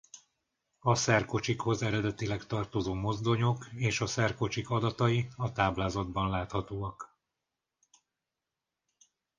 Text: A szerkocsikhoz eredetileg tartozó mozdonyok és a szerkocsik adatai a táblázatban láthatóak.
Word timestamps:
A 0.79 0.95
szerkocsikhoz 0.95 1.81
eredetileg 1.81 2.45
tartozó 2.45 2.93
mozdonyok 2.93 3.65
és 3.75 3.99
a 4.01 4.05
szerkocsik 4.05 4.69
adatai 4.69 5.27
a 5.35 5.51
táblázatban 5.51 6.29
láthatóak. 6.29 7.17